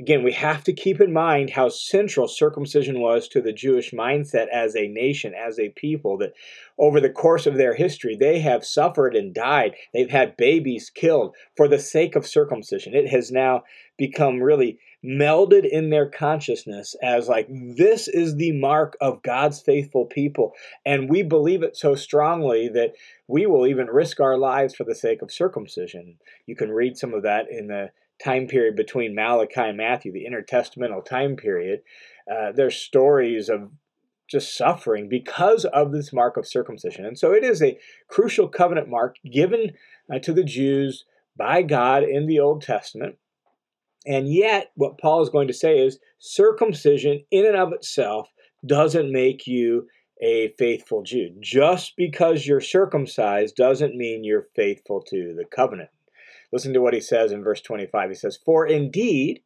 Again, 0.00 0.23
we 0.23 0.33
have 0.33 0.64
to 0.64 0.73
keep 0.73 0.99
in 0.99 1.12
mind 1.12 1.50
how 1.50 1.69
central 1.69 2.26
circumcision 2.26 3.00
was 3.00 3.28
to 3.28 3.42
the 3.42 3.52
Jewish 3.52 3.90
mindset 3.90 4.47
as 4.50 4.75
a 4.75 4.88
nation, 4.88 5.35
as 5.35 5.59
a 5.59 5.69
people, 5.69 6.16
that 6.19 6.33
over 6.78 7.02
the 7.02 7.11
course 7.11 7.47
of 7.47 7.59
their 7.59 7.75
history, 7.75 8.16
they 8.16 8.38
have 8.40 8.64
suffered 8.64 9.14
and 9.14 9.35
died. 9.35 9.75
They've 9.92 10.09
had 10.09 10.38
babies 10.38 10.88
killed 10.88 11.37
for 11.54 11.69
the 11.69 11.78
sake 11.78 12.16
of 12.16 12.26
circumcision. 12.26 12.95
It 12.95 13.11
has 13.11 13.30
now 13.30 13.64
become 13.99 14.42
really 14.42 14.78
melded 15.04 15.69
in 15.69 15.90
their 15.90 16.09
consciousness 16.09 16.97
as 17.02 17.28
like 17.28 17.47
this 17.50 18.09
is 18.09 18.37
the 18.37 18.52
mark 18.52 18.97
of 19.02 19.23
God's 19.23 19.61
faithful 19.61 20.07
people. 20.07 20.54
And 20.87 21.11
we 21.11 21.23
believe 21.23 21.62
it 21.62 21.76
so 21.76 21.95
strongly 21.95 22.69
that 22.69 22.95
we 23.28 23.45
will 23.45 23.66
even 23.66 23.88
risk 23.88 24.19
our 24.19 24.38
lives 24.38 24.75
for 24.75 24.85
the 24.85 24.95
sake 24.95 25.21
of 25.21 25.30
circumcision. 25.30 26.16
You 26.47 26.57
can 26.57 26.71
read 26.71 26.97
some 26.97 27.12
of 27.12 27.23
that 27.25 27.50
in 27.50 27.66
the 27.66 27.90
time 28.22 28.46
period 28.46 28.76
between 28.76 29.14
Malachi 29.14 29.60
and 29.60 29.76
Matthew, 29.76 30.12
the 30.12 30.26
intertestamental 30.30 31.04
time 31.04 31.36
period, 31.36 31.80
uh, 32.30 32.52
there's 32.52 32.76
stories 32.76 33.48
of 33.48 33.70
just 34.30 34.56
suffering 34.56 35.08
because 35.08 35.64
of 35.64 35.92
this 35.92 36.12
mark 36.12 36.36
of 36.36 36.46
circumcision. 36.46 37.04
And 37.04 37.18
so 37.18 37.32
it 37.32 37.42
is 37.42 37.62
a 37.62 37.78
crucial 38.08 38.48
covenant 38.48 38.88
mark 38.88 39.16
given 39.30 39.72
uh, 40.12 40.20
to 40.20 40.32
the 40.32 40.44
Jews 40.44 41.04
by 41.36 41.62
God 41.62 42.04
in 42.04 42.26
the 42.26 42.38
Old 42.38 42.62
Testament. 42.62 43.16
And 44.06 44.32
yet, 44.32 44.70
what 44.76 44.98
Paul 44.98 45.22
is 45.22 45.28
going 45.28 45.48
to 45.48 45.54
say 45.54 45.78
is 45.78 45.98
circumcision 46.18 47.24
in 47.30 47.44
and 47.44 47.56
of 47.56 47.72
itself 47.72 48.28
doesn't 48.64 49.12
make 49.12 49.46
you 49.46 49.88
a 50.22 50.54
faithful 50.58 51.02
Jew. 51.02 51.34
Just 51.40 51.94
because 51.96 52.46
you're 52.46 52.60
circumcised 52.60 53.56
doesn't 53.56 53.96
mean 53.96 54.22
you're 54.22 54.48
faithful 54.54 55.02
to 55.08 55.34
the 55.36 55.44
covenant. 55.44 55.90
Listen 56.52 56.73
to 56.73 56.80
what 56.80 56.95
he 56.95 57.00
says 57.00 57.33
in 57.33 57.45
verse 57.45 57.61
25. 57.61 58.11
He 58.11 58.14
says, 58.14 58.38
For 58.45 58.66
indeed, 58.66 59.40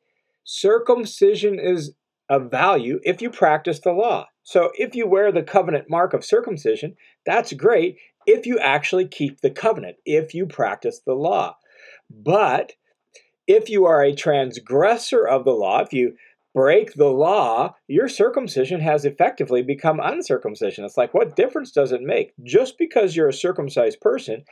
circumcision 0.45 1.59
is 1.59 1.95
of 2.29 2.51
value 2.51 3.01
if 3.03 3.21
you 3.21 3.31
practice 3.31 3.81
the 3.81 3.93
law. 3.93 4.27
So 4.43 4.71
if 4.75 4.95
you 4.95 5.07
wear 5.07 5.33
the 5.33 5.43
covenant 5.43 5.91
mark 5.91 6.15
of 6.15 6.25
circumcision, 6.25 6.97
that's 7.27 7.53
great 7.53 7.99
if 8.27 8.47
you 8.47 8.59
actually 8.59 9.07
keep 9.07 9.41
the 9.41 9.51
covenant, 9.51 9.97
if 10.05 10.35
you 10.35 10.47
practice 10.47 11.01
the 11.05 11.15
law. 11.15 11.57
But 12.11 12.73
if 13.47 13.69
you 13.69 13.85
are 13.85 14.03
a 14.03 14.15
transgressor 14.15 15.27
of 15.27 15.45
the 15.45 15.53
law, 15.53 15.81
if 15.81 15.93
you 15.93 16.17
break 16.55 16.95
the 16.95 17.09
law, 17.09 17.75
your 17.89 18.09
circumcision 18.09 18.81
has 18.81 19.05
effectively 19.05 19.63
become 19.63 20.01
uncircumcision. 20.01 20.85
It's 20.85 20.97
like, 20.97 21.13
what 21.13 21.37
difference 21.37 21.73
does 21.73 21.93
it 21.93 22.01
make? 22.01 22.33
Just 22.43 22.79
because 22.79 23.17
you're 23.17 23.29
a 23.29 23.33
circumcised 23.33 24.01
person, 24.01 24.45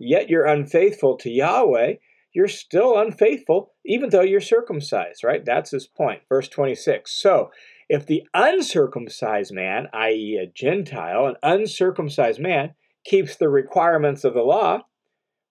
yet 0.00 0.30
you're 0.30 0.46
unfaithful 0.46 1.16
to 1.18 1.30
Yahweh, 1.30 1.94
you're 2.32 2.48
still 2.48 2.98
unfaithful, 2.98 3.72
even 3.84 4.10
though 4.10 4.22
you're 4.22 4.40
circumcised, 4.40 5.24
right? 5.24 5.44
That's 5.44 5.70
his 5.70 5.86
point. 5.86 6.22
Verse 6.28 6.48
26. 6.48 7.12
So, 7.12 7.50
if 7.88 8.06
the 8.06 8.22
uncircumcised 8.34 9.52
man, 9.52 9.88
i.e., 9.92 10.38
a 10.40 10.46
Gentile, 10.46 11.26
an 11.26 11.34
uncircumcised 11.42 12.38
man, 12.40 12.74
keeps 13.04 13.34
the 13.34 13.48
requirements 13.48 14.22
of 14.22 14.34
the 14.34 14.42
law, 14.42 14.82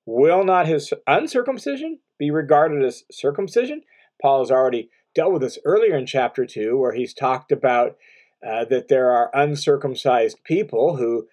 will 0.06 0.46
not 0.46 0.68
his 0.68 0.94
uncircumcision 1.06 2.00
be 2.18 2.32
regarded 2.32 2.84
as 2.84 3.04
circumcision? 3.12 3.82
Paul 4.22 4.40
has 4.40 4.52
already 4.52 4.90
dealt 5.14 5.34
with 5.34 5.42
this 5.42 5.60
earlier 5.66 5.98
in 5.98 6.06
chapter 6.06 6.46
2, 6.46 6.78
where 6.78 6.94
he's 6.94 7.14
talked 7.14 7.52
about 7.52 7.98
uh, 8.46 8.64
that 8.66 8.88
there 8.88 9.12
are 9.12 9.32
uncircumcised 9.34 10.42
people 10.46 10.96
who 10.96 11.28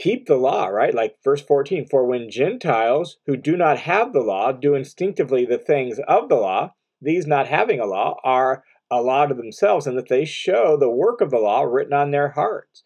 keep 0.00 0.26
the 0.26 0.36
law, 0.36 0.66
right? 0.66 0.94
Like 0.94 1.16
verse 1.22 1.42
14 1.42 1.86
For 1.88 2.04
when 2.04 2.30
Gentiles 2.30 3.18
who 3.26 3.36
do 3.36 3.56
not 3.56 3.78
have 3.80 4.12
the 4.12 4.22
law 4.22 4.52
do 4.52 4.74
instinctively 4.74 5.44
the 5.44 5.58
things 5.58 5.98
of 6.08 6.28
the 6.28 6.36
law, 6.36 6.72
these 7.00 7.26
not 7.26 7.48
having 7.48 7.80
a 7.80 7.86
law 7.86 8.16
are 8.24 8.64
a 8.90 9.00
law 9.00 9.26
to 9.26 9.34
themselves, 9.34 9.86
and 9.86 9.96
that 9.96 10.08
they 10.08 10.24
show 10.24 10.76
the 10.76 10.90
work 10.90 11.20
of 11.20 11.30
the 11.30 11.38
law 11.38 11.62
written 11.62 11.92
on 11.92 12.10
their 12.10 12.30
hearts. 12.30 12.82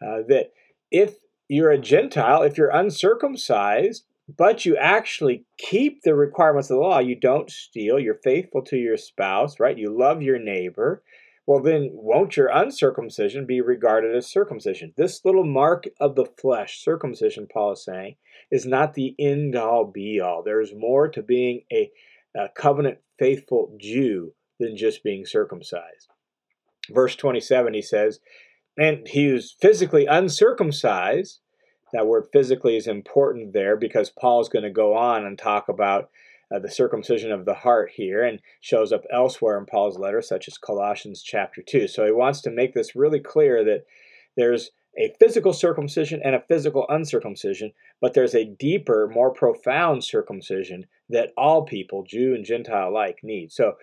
Uh, 0.00 0.22
that 0.28 0.52
if 0.90 1.16
you're 1.48 1.70
a 1.70 1.78
Gentile, 1.78 2.42
if 2.42 2.56
you're 2.56 2.70
uncircumcised, 2.70 4.04
but 4.38 4.64
you 4.64 4.76
actually 4.76 5.44
keep 5.58 6.02
the 6.02 6.14
requirements 6.14 6.70
of 6.70 6.76
the 6.76 6.80
law. 6.80 7.00
You 7.00 7.16
don't 7.16 7.50
steal. 7.50 7.98
You're 7.98 8.20
faithful 8.22 8.62
to 8.62 8.76
your 8.76 8.96
spouse, 8.96 9.58
right? 9.58 9.76
You 9.76 9.96
love 9.96 10.22
your 10.22 10.38
neighbor. 10.38 11.02
Well, 11.46 11.60
then, 11.60 11.90
won't 11.92 12.36
your 12.36 12.48
uncircumcision 12.48 13.46
be 13.46 13.60
regarded 13.60 14.14
as 14.14 14.28
circumcision? 14.28 14.94
This 14.96 15.24
little 15.24 15.44
mark 15.44 15.84
of 15.98 16.14
the 16.14 16.24
flesh, 16.24 16.82
circumcision, 16.82 17.48
Paul 17.52 17.72
is 17.72 17.84
saying, 17.84 18.16
is 18.50 18.64
not 18.64 18.94
the 18.94 19.16
end 19.18 19.56
all 19.56 19.84
be 19.84 20.20
all. 20.20 20.42
There's 20.42 20.72
more 20.72 21.08
to 21.08 21.22
being 21.22 21.62
a, 21.72 21.90
a 22.36 22.48
covenant 22.56 22.98
faithful 23.18 23.76
Jew 23.80 24.34
than 24.60 24.76
just 24.76 25.02
being 25.02 25.26
circumcised. 25.26 26.08
Verse 26.90 27.16
27, 27.16 27.74
he 27.74 27.82
says, 27.82 28.20
And 28.78 29.08
he 29.08 29.32
was 29.32 29.56
physically 29.60 30.06
uncircumcised 30.06 31.40
that 31.92 32.06
word 32.06 32.26
physically 32.32 32.76
is 32.76 32.86
important 32.86 33.52
there 33.52 33.76
because 33.76 34.10
Paul's 34.10 34.48
going 34.48 34.64
to 34.64 34.70
go 34.70 34.94
on 34.94 35.24
and 35.24 35.38
talk 35.38 35.68
about 35.68 36.10
uh, 36.52 36.58
the 36.58 36.70
circumcision 36.70 37.32
of 37.32 37.44
the 37.44 37.54
heart 37.54 37.90
here 37.94 38.24
and 38.24 38.40
shows 38.60 38.92
up 38.92 39.04
elsewhere 39.12 39.58
in 39.58 39.66
Paul's 39.66 39.98
letter, 39.98 40.20
such 40.20 40.48
as 40.48 40.58
Colossians 40.58 41.22
chapter 41.22 41.62
2. 41.62 41.88
So 41.88 42.04
he 42.04 42.12
wants 42.12 42.40
to 42.42 42.50
make 42.50 42.74
this 42.74 42.96
really 42.96 43.20
clear 43.20 43.64
that 43.64 43.84
there's 44.36 44.70
a 44.98 45.14
physical 45.18 45.52
circumcision 45.52 46.20
and 46.22 46.34
a 46.34 46.44
physical 46.48 46.84
uncircumcision, 46.88 47.72
but 48.00 48.12
there's 48.12 48.34
a 48.34 48.44
deeper, 48.44 49.10
more 49.12 49.32
profound 49.32 50.04
circumcision 50.04 50.86
that 51.08 51.32
all 51.36 51.64
people, 51.64 52.04
Jew 52.06 52.34
and 52.34 52.44
Gentile 52.44 52.90
alike, 52.90 53.20
need. 53.22 53.52
So, 53.52 53.74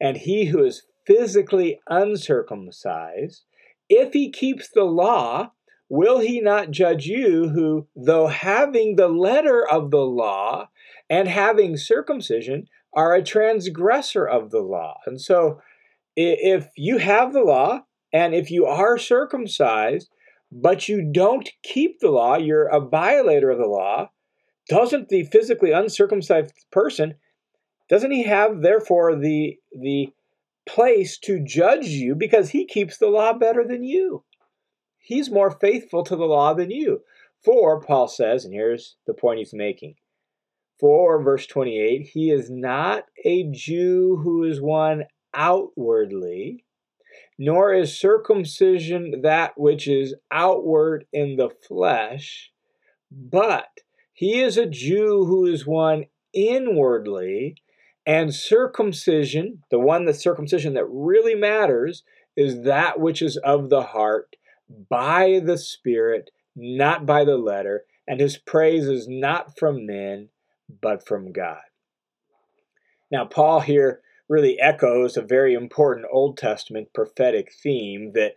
and 0.00 0.16
he 0.16 0.46
who 0.46 0.64
is 0.64 0.86
physically 1.06 1.80
uncircumcised, 1.88 3.44
if 3.90 4.14
he 4.14 4.30
keeps 4.30 4.70
the 4.70 4.84
law, 4.84 5.50
Will 5.90 6.20
he 6.20 6.40
not 6.40 6.70
judge 6.70 7.06
you, 7.06 7.50
who, 7.50 7.86
though 7.94 8.26
having 8.26 8.96
the 8.96 9.08
letter 9.08 9.68
of 9.68 9.90
the 9.90 10.04
law 10.04 10.68
and 11.10 11.28
having 11.28 11.76
circumcision, 11.76 12.66
are 12.92 13.14
a 13.14 13.22
transgressor 13.22 14.26
of 14.26 14.50
the 14.50 14.60
law? 14.60 14.98
And 15.06 15.20
so, 15.20 15.60
if 16.16 16.68
you 16.76 16.98
have 16.98 17.32
the 17.32 17.42
law 17.42 17.82
and 18.12 18.34
if 18.34 18.50
you 18.50 18.66
are 18.66 18.98
circumcised, 18.98 20.08
but 20.52 20.88
you 20.88 21.02
don't 21.02 21.50
keep 21.62 21.98
the 21.98 22.10
law, 22.10 22.36
you're 22.36 22.68
a 22.68 22.80
violator 22.80 23.50
of 23.50 23.58
the 23.58 23.66
law, 23.66 24.10
doesn't 24.68 25.08
the 25.08 25.24
physically 25.24 25.72
uncircumcised 25.72 26.52
person 26.70 27.14
doesn't 27.90 28.12
he 28.12 28.22
have 28.22 28.62
therefore 28.62 29.14
the 29.14 29.58
the 29.78 30.08
place 30.66 31.18
to 31.18 31.44
judge 31.44 31.88
you 31.88 32.14
because 32.14 32.48
he 32.48 32.64
keeps 32.64 32.96
the 32.96 33.08
law 33.08 33.34
better 33.34 33.62
than 33.62 33.84
you 33.84 34.24
he's 35.04 35.30
more 35.30 35.50
faithful 35.50 36.02
to 36.02 36.16
the 36.16 36.24
law 36.24 36.54
than 36.54 36.70
you. 36.70 37.02
For, 37.44 37.80
Paul 37.80 38.08
says, 38.08 38.44
and 38.44 38.54
here's 38.54 38.96
the 39.06 39.14
point 39.14 39.38
he's 39.38 39.52
making. 39.52 39.96
For, 40.80 41.22
verse 41.22 41.46
28, 41.46 42.02
he 42.12 42.30
is 42.30 42.50
not 42.50 43.04
a 43.24 43.44
Jew 43.50 44.20
who 44.22 44.44
is 44.44 44.60
one 44.60 45.04
outwardly, 45.32 46.64
nor 47.38 47.72
is 47.72 47.98
circumcision 47.98 49.22
that 49.22 49.52
which 49.56 49.86
is 49.88 50.14
outward 50.30 51.06
in 51.12 51.36
the 51.36 51.50
flesh, 51.50 52.50
but 53.10 53.80
he 54.12 54.40
is 54.40 54.56
a 54.56 54.66
Jew 54.66 55.24
who 55.24 55.46
is 55.46 55.66
one 55.66 56.06
inwardly, 56.32 57.56
and 58.06 58.34
circumcision, 58.34 59.62
the 59.70 59.78
one 59.78 60.04
the 60.04 60.14
circumcision 60.14 60.74
that 60.74 60.86
really 60.86 61.34
matters, 61.34 62.02
is 62.36 62.62
that 62.62 63.00
which 63.00 63.22
is 63.22 63.36
of 63.38 63.70
the 63.70 63.82
heart 63.82 64.36
by 64.88 65.40
the 65.44 65.56
Spirit, 65.58 66.30
not 66.54 67.06
by 67.06 67.24
the 67.24 67.38
letter, 67.38 67.84
and 68.06 68.20
his 68.20 68.36
praise 68.36 68.86
is 68.86 69.08
not 69.08 69.56
from 69.58 69.86
men, 69.86 70.28
but 70.80 71.06
from 71.06 71.32
God. 71.32 71.62
Now, 73.10 73.24
Paul 73.24 73.60
here 73.60 74.00
really 74.28 74.58
echoes 74.58 75.16
a 75.16 75.22
very 75.22 75.54
important 75.54 76.06
Old 76.10 76.38
Testament 76.38 76.88
prophetic 76.94 77.52
theme 77.52 78.12
that 78.14 78.34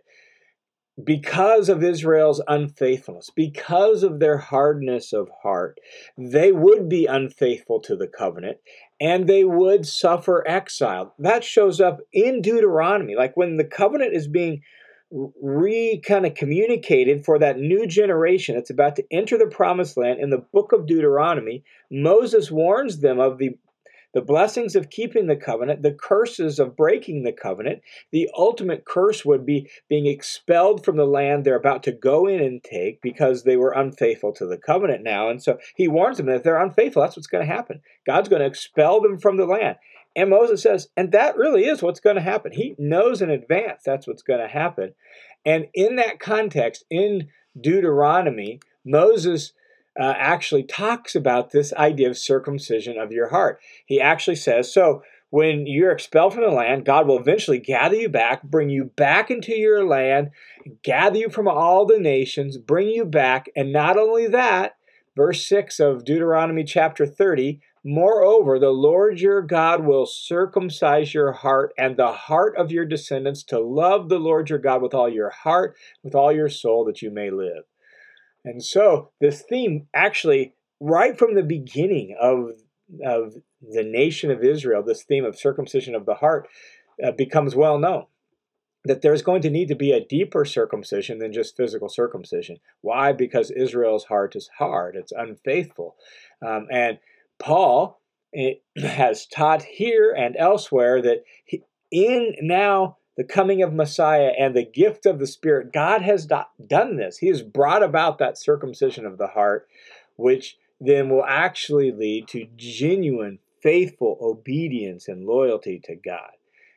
because 1.02 1.68
of 1.68 1.82
Israel's 1.82 2.42
unfaithfulness, 2.48 3.30
because 3.34 4.02
of 4.02 4.18
their 4.18 4.38
hardness 4.38 5.12
of 5.12 5.28
heart, 5.42 5.78
they 6.16 6.50
would 6.50 6.88
be 6.88 7.06
unfaithful 7.06 7.80
to 7.80 7.96
the 7.96 8.08
covenant 8.08 8.58
and 9.00 9.28
they 9.28 9.44
would 9.44 9.86
suffer 9.86 10.46
exile. 10.46 11.14
That 11.18 11.44
shows 11.44 11.80
up 11.80 12.00
in 12.12 12.42
Deuteronomy. 12.42 13.14
Like 13.14 13.36
when 13.36 13.56
the 13.56 13.64
covenant 13.64 14.14
is 14.14 14.26
being 14.26 14.62
re 15.10 16.00
kind 16.04 16.26
of 16.26 16.34
communicated 16.34 17.24
for 17.24 17.38
that 17.38 17.58
new 17.58 17.86
generation 17.86 18.54
that's 18.54 18.70
about 18.70 18.96
to 18.96 19.04
enter 19.10 19.38
the 19.38 19.46
promised 19.46 19.96
land 19.96 20.20
in 20.20 20.30
the 20.30 20.44
book 20.52 20.72
of 20.72 20.86
Deuteronomy. 20.86 21.64
Moses 21.90 22.50
warns 22.50 23.00
them 23.00 23.18
of 23.18 23.38
the 23.38 23.56
the 24.14 24.22
blessings 24.22 24.74
of 24.74 24.88
keeping 24.88 25.26
the 25.26 25.36
covenant, 25.36 25.82
the 25.82 25.92
curses 25.92 26.58
of 26.58 26.76
breaking 26.76 27.22
the 27.22 27.32
covenant. 27.32 27.82
The 28.10 28.30
ultimate 28.34 28.86
curse 28.86 29.24
would 29.24 29.44
be 29.44 29.70
being 29.88 30.06
expelled 30.06 30.84
from 30.84 30.96
the 30.96 31.06
land 31.06 31.44
they're 31.44 31.54
about 31.54 31.82
to 31.84 31.92
go 31.92 32.26
in 32.26 32.40
and 32.40 32.64
take 32.64 33.02
because 33.02 33.42
they 33.42 33.56
were 33.56 33.72
unfaithful 33.72 34.32
to 34.32 34.46
the 34.46 34.56
covenant 34.56 35.02
now. 35.02 35.28
And 35.28 35.42
so 35.42 35.58
he 35.76 35.88
warns 35.88 36.16
them 36.16 36.26
that 36.26 36.36
if 36.36 36.42
they're 36.42 36.62
unfaithful, 36.62 37.02
that's 37.02 37.16
what's 37.16 37.26
going 37.26 37.46
to 37.46 37.52
happen. 37.52 37.82
God's 38.06 38.30
going 38.30 38.40
to 38.40 38.46
expel 38.46 39.00
them 39.00 39.18
from 39.18 39.36
the 39.36 39.46
land. 39.46 39.76
And 40.18 40.30
Moses 40.30 40.60
says, 40.60 40.88
and 40.96 41.12
that 41.12 41.36
really 41.36 41.64
is 41.64 41.80
what's 41.80 42.00
going 42.00 42.16
to 42.16 42.22
happen. 42.22 42.50
He 42.50 42.74
knows 42.76 43.22
in 43.22 43.30
advance 43.30 43.82
that's 43.86 44.04
what's 44.04 44.22
going 44.22 44.40
to 44.40 44.48
happen. 44.48 44.94
And 45.46 45.66
in 45.74 45.94
that 45.94 46.18
context, 46.18 46.84
in 46.90 47.28
Deuteronomy, 47.58 48.58
Moses 48.84 49.52
uh, 49.98 50.14
actually 50.16 50.64
talks 50.64 51.14
about 51.14 51.52
this 51.52 51.72
idea 51.74 52.10
of 52.10 52.18
circumcision 52.18 52.98
of 52.98 53.12
your 53.12 53.28
heart. 53.28 53.60
He 53.86 54.00
actually 54.00 54.34
says, 54.34 54.74
so 54.74 55.04
when 55.30 55.68
you're 55.68 55.92
expelled 55.92 56.34
from 56.34 56.42
the 56.42 56.50
land, 56.50 56.84
God 56.84 57.06
will 57.06 57.20
eventually 57.20 57.60
gather 57.60 57.94
you 57.94 58.08
back, 58.08 58.42
bring 58.42 58.70
you 58.70 58.86
back 58.96 59.30
into 59.30 59.52
your 59.52 59.84
land, 59.84 60.30
gather 60.82 61.18
you 61.18 61.28
from 61.28 61.46
all 61.46 61.86
the 61.86 62.00
nations, 62.00 62.58
bring 62.58 62.88
you 62.88 63.04
back. 63.04 63.50
And 63.54 63.72
not 63.72 63.96
only 63.96 64.26
that, 64.26 64.74
verse 65.16 65.46
6 65.46 65.78
of 65.78 66.04
Deuteronomy 66.04 66.64
chapter 66.64 67.06
30, 67.06 67.60
Moreover, 67.84 68.58
the 68.58 68.70
Lord 68.70 69.20
your 69.20 69.42
God 69.42 69.84
will 69.84 70.06
circumcise 70.06 71.14
your 71.14 71.32
heart 71.32 71.72
and 71.78 71.96
the 71.96 72.12
heart 72.12 72.56
of 72.56 72.72
your 72.72 72.84
descendants 72.84 73.42
to 73.44 73.60
love 73.60 74.08
the 74.08 74.18
Lord 74.18 74.50
your 74.50 74.58
God 74.58 74.82
with 74.82 74.94
all 74.94 75.08
your 75.08 75.30
heart, 75.30 75.76
with 76.02 76.14
all 76.14 76.32
your 76.32 76.48
soul, 76.48 76.84
that 76.86 77.02
you 77.02 77.10
may 77.10 77.30
live. 77.30 77.64
And 78.44 78.64
so, 78.64 79.10
this 79.20 79.42
theme 79.42 79.88
actually, 79.94 80.54
right 80.80 81.18
from 81.18 81.34
the 81.34 81.42
beginning 81.42 82.16
of, 82.20 82.52
of 83.04 83.34
the 83.62 83.84
nation 83.84 84.30
of 84.30 84.42
Israel, 84.44 84.82
this 84.82 85.04
theme 85.04 85.24
of 85.24 85.38
circumcision 85.38 85.94
of 85.94 86.06
the 86.06 86.14
heart 86.14 86.48
uh, 87.04 87.12
becomes 87.12 87.54
well 87.54 87.78
known. 87.78 88.06
that 88.84 89.02
there's 89.02 89.22
going 89.22 89.42
to 89.42 89.50
need 89.50 89.68
to 89.68 89.74
be 89.74 89.92
a 89.92 90.04
deeper 90.04 90.44
circumcision 90.44 91.18
than 91.18 91.32
just 91.32 91.56
physical 91.56 91.88
circumcision. 91.88 92.58
Why? 92.80 93.12
Because 93.12 93.50
Israel's 93.50 94.04
heart 94.04 94.36
is 94.36 94.50
hard, 94.58 94.96
it's 94.96 95.12
unfaithful. 95.12 95.96
Um, 96.46 96.66
and 96.70 96.98
Paul 97.38 98.00
eh, 98.34 98.54
has 98.76 99.26
taught 99.26 99.62
here 99.62 100.14
and 100.16 100.36
elsewhere 100.36 101.02
that 101.02 101.24
in 101.90 102.34
now 102.40 102.98
the 103.16 103.24
coming 103.24 103.62
of 103.62 103.72
Messiah 103.72 104.32
and 104.38 104.54
the 104.54 104.64
gift 104.64 105.06
of 105.06 105.18
the 105.18 105.26
Spirit, 105.26 105.72
God 105.72 106.02
has 106.02 106.26
do- 106.26 106.42
done 106.64 106.96
this. 106.96 107.18
He 107.18 107.28
has 107.28 107.42
brought 107.42 107.82
about 107.82 108.18
that 108.18 108.38
circumcision 108.38 109.04
of 109.06 109.18
the 109.18 109.26
heart, 109.26 109.68
which 110.16 110.56
then 110.80 111.08
will 111.08 111.24
actually 111.24 111.90
lead 111.90 112.28
to 112.28 112.46
genuine, 112.56 113.40
faithful 113.60 114.18
obedience 114.20 115.08
and 115.08 115.26
loyalty 115.26 115.80
to 115.84 115.96
God. 115.96 116.30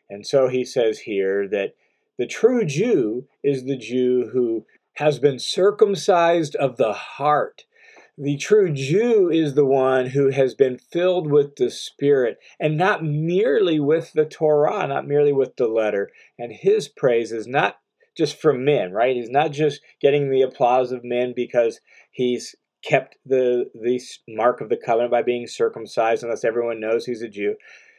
And 0.10 0.26
so 0.26 0.48
he 0.48 0.66
says 0.66 1.00
here 1.00 1.48
that 1.50 1.76
the 2.18 2.26
true 2.26 2.66
Jew 2.66 3.28
is 3.44 3.66
the 3.66 3.78
Jew 3.78 4.30
who 4.34 4.66
has 4.94 5.20
been 5.20 5.40
circumcised 5.40 6.56
of 6.56 6.78
the 6.78 6.94
heart 6.94 7.66
the 8.22 8.38
true 8.38 8.72
Jew 8.72 9.32
is 9.32 9.56
the 9.56 9.66
one 9.66 10.06
who 10.06 10.30
has 10.30 10.54
been 10.54 10.78
filled 10.78 11.32
with 11.32 11.56
the 11.56 11.72
Spirit 11.72 12.38
and 12.60 12.78
not 12.78 13.04
merely 13.04 13.80
with 13.80 14.14
the 14.14 14.26
Torah, 14.26 14.88
not 14.88 15.08
merely 15.08 15.34
with 15.34 15.56
the 15.56 15.68
letter. 15.68 16.12
And 16.38 16.52
his 16.52 16.88
praise 16.88 17.32
is 17.32 17.48
not 17.48 17.78
just 18.16 18.40
from 18.40 18.64
men, 18.64 18.92
right? 18.92 19.16
He's 19.16 19.32
not 19.32 19.52
just 19.52 19.82
getting 20.00 20.30
the 20.30 20.44
applause 20.44 20.92
of 20.92 21.04
men 21.04 21.34
because 21.36 21.80
he's 22.12 22.56
kept 22.84 23.18
the 23.26 23.72
the 23.74 24.00
mark 24.28 24.62
of 24.62 24.70
the 24.70 24.78
covenant 24.78 25.10
by 25.10 25.24
being 25.24 25.48
circumcised 25.48 26.22
unless 26.22 26.44
everyone 26.44 26.80
knows 26.80 27.08
he's 27.08 27.24
a 27.24 27.28
Jew. 27.28 27.56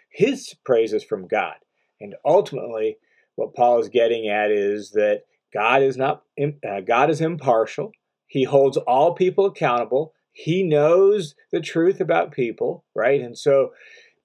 His 0.09 0.55
praise 0.65 0.93
is 0.93 1.03
from 1.03 1.27
God. 1.27 1.57
And 2.01 2.15
ultimately 2.25 2.99
what 3.35 3.55
Paul 3.55 3.81
is 3.81 3.89
getting 3.89 4.29
at 4.29 4.53
is 4.53 4.93
that 4.93 5.23
God 5.53 5.83
is 5.83 5.97
not 5.97 6.23
uh, 6.41 6.81
God 6.87 7.11
is 7.11 7.21
impartial. 7.21 7.91
He 8.33 8.45
holds 8.45 8.79
all 8.79 9.13
people 9.13 9.45
accountable. 9.45 10.15
He 10.33 10.63
knows 10.63 11.35
the 11.51 11.61
truth 11.61 12.01
about 12.01 12.33
people, 12.33 12.83
right? 12.95 13.21
And 13.21 13.37
so 13.37 13.75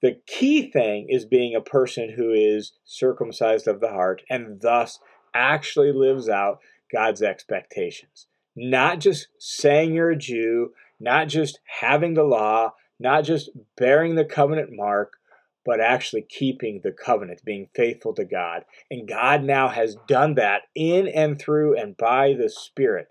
the 0.00 0.18
key 0.26 0.70
thing 0.70 1.08
is 1.10 1.26
being 1.26 1.54
a 1.54 1.60
person 1.60 2.14
who 2.16 2.32
is 2.32 2.72
circumcised 2.86 3.68
of 3.68 3.80
the 3.80 3.90
heart 3.90 4.22
and 4.30 4.62
thus 4.62 4.98
actually 5.34 5.92
lives 5.92 6.26
out 6.26 6.60
God's 6.90 7.20
expectations. 7.20 8.28
Not 8.56 9.00
just 9.00 9.28
saying 9.38 9.92
you're 9.92 10.12
a 10.12 10.16
Jew, 10.16 10.70
not 10.98 11.28
just 11.28 11.60
having 11.66 12.14
the 12.14 12.22
law, 12.22 12.72
not 12.98 13.24
just 13.24 13.50
bearing 13.76 14.14
the 14.14 14.24
covenant 14.24 14.70
mark, 14.72 15.18
but 15.66 15.82
actually 15.82 16.22
keeping 16.22 16.80
the 16.82 16.92
covenant, 16.92 17.44
being 17.44 17.68
faithful 17.74 18.14
to 18.14 18.24
God. 18.24 18.64
And 18.90 19.06
God 19.06 19.44
now 19.44 19.68
has 19.68 19.98
done 20.06 20.36
that 20.36 20.62
in 20.74 21.08
and 21.08 21.38
through 21.38 21.78
and 21.78 21.94
by 21.94 22.32
the 22.32 22.48
Spirit. 22.48 23.08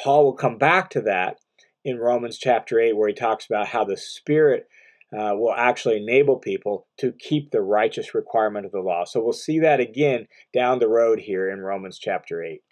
Paul 0.00 0.24
will 0.24 0.34
come 0.34 0.58
back 0.58 0.90
to 0.90 1.00
that 1.02 1.38
in 1.84 1.98
Romans 1.98 2.38
chapter 2.38 2.78
8, 2.78 2.96
where 2.96 3.08
he 3.08 3.14
talks 3.14 3.46
about 3.46 3.68
how 3.68 3.84
the 3.84 3.96
Spirit 3.96 4.68
uh, 5.12 5.34
will 5.34 5.54
actually 5.54 5.98
enable 5.98 6.38
people 6.38 6.86
to 6.98 7.12
keep 7.12 7.50
the 7.50 7.60
righteous 7.60 8.14
requirement 8.14 8.64
of 8.64 8.72
the 8.72 8.80
law. 8.80 9.04
So 9.04 9.22
we'll 9.22 9.32
see 9.32 9.58
that 9.60 9.80
again 9.80 10.26
down 10.54 10.78
the 10.78 10.88
road 10.88 11.20
here 11.20 11.50
in 11.50 11.60
Romans 11.60 11.98
chapter 11.98 12.42
8. 12.42 12.62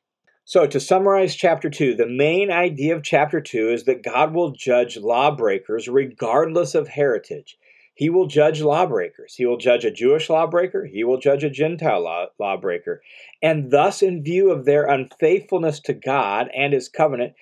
So, 0.44 0.66
to 0.66 0.80
summarize 0.80 1.36
chapter 1.36 1.70
2, 1.70 1.94
the 1.94 2.08
main 2.08 2.50
idea 2.50 2.96
of 2.96 3.04
chapter 3.04 3.40
2 3.40 3.70
is 3.70 3.84
that 3.84 4.02
God 4.02 4.34
will 4.34 4.50
judge 4.50 4.96
lawbreakers 4.96 5.86
regardless 5.86 6.74
of 6.74 6.88
heritage. 6.88 7.56
He 7.94 8.09
will 8.09 8.26
judge 8.26 8.62
lawbreakers. 8.62 9.35
He 9.35 9.44
will 9.44 9.59
judge 9.59 9.85
a 9.85 9.90
Jewish 9.90 10.30
lawbreaker. 10.30 10.87
He 10.87 11.04
will 11.04 11.18
judge 11.18 11.44
a 11.44 11.50
Gentile 11.50 12.02
law, 12.02 12.26
lawbreaker. 12.38 13.02
And 13.42 13.70
thus, 13.70 14.02
in 14.02 14.23
view 14.23 14.50
of 14.50 14.64
their 14.64 14.87
unfaithfulness 14.87 15.80
to 15.80 15.92
God 15.92 16.49
and 16.56 16.73
his 16.73 16.88
covenant, 16.88 17.35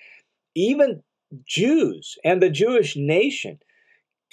even 0.55 1.03
Jews 1.45 2.17
and 2.23 2.41
the 2.41 2.49
Jewish 2.49 2.95
nation 2.97 3.59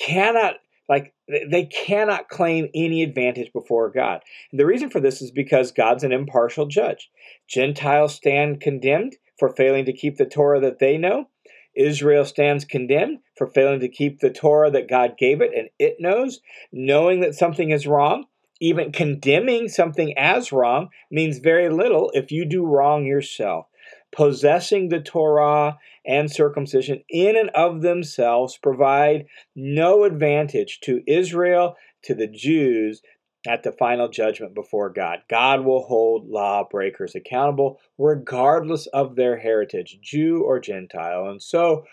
cannot 0.01 0.57
like 0.89 1.15
they 1.29 1.65
cannot 1.65 2.29
claim 2.29 2.69
any 2.75 3.03
advantage 3.03 3.53
before 3.53 3.91
God. 3.91 4.23
And 4.51 4.61
the 4.61 4.67
reason 4.67 4.89
for 4.89 5.01
this 5.01 5.21
is 5.21 5.33
because 5.33 5.73
God's 5.73 6.05
an 6.05 6.13
impartial 6.13 6.67
judge. 6.67 7.11
Gentiles 7.49 8.15
stand 8.15 8.61
condemned 8.61 9.17
for 9.39 9.49
failing 9.49 9.85
to 9.87 9.93
keep 9.93 10.17
the 10.17 10.27
Torah 10.27 10.61
that 10.61 10.79
they 10.79 10.97
know, 10.97 11.29
Israel 11.75 12.25
stands 12.25 12.65
condemned 12.65 13.19
for 13.37 13.47
failing 13.47 13.81
to 13.81 13.89
keep 13.89 14.21
the 14.21 14.31
Torah 14.31 14.71
that 14.71 14.89
God 14.89 15.17
gave 15.19 15.41
it 15.41 15.53
and 15.57 15.69
it 15.79 15.97
knows, 16.01 16.41
knowing 16.73 17.21
that 17.21 17.35
something 17.35 17.71
is 17.71 17.87
wrong. 17.87 18.25
Even 18.59 18.91
condemning 18.91 19.69
something 19.69 20.17
as 20.17 20.51
wrong 20.51 20.89
means 21.11 21.39
very 21.39 21.69
little 21.69 22.11
if 22.15 22.33
you 22.33 22.47
do 22.47 22.65
wrong 22.65 23.05
yourself. 23.05 23.67
Possessing 24.13 24.89
the 24.89 25.01
Torah 25.01 25.79
and 26.07 26.33
circumcision 26.33 27.03
in 27.11 27.37
and 27.37 27.51
of 27.51 27.83
themselves 27.83 28.57
provide 28.57 29.27
no 29.55 30.05
advantage 30.05 30.81
to 30.85 31.03
Israel, 31.07 31.77
to 32.05 32.15
the 32.15 32.27
Jews, 32.27 33.03
at 33.47 33.63
the 33.63 33.73
final 33.73 34.09
judgment 34.09 34.55
before 34.55 34.91
God. 34.91 35.19
God 35.29 35.65
will 35.65 35.85
hold 35.85 36.29
lawbreakers 36.29 37.15
accountable 37.15 37.79
regardless 37.99 38.87
of 38.89 39.17
their 39.17 39.37
heritage, 39.37 39.99
Jew 40.01 40.43
or 40.43 40.59
Gentile. 40.59 41.27
And 41.27 41.43
so 41.43 41.85